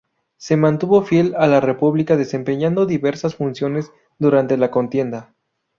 Se 0.37 0.57
mantuvo 0.57 1.03
fiel 1.03 1.35
a 1.37 1.45
la 1.45 1.59
República, 1.61 2.17
desempeñando 2.17 2.87
diversas 2.87 3.35
funciones 3.35 3.91
durante 4.17 4.57
la 4.57 4.71
contienda. 4.71 5.35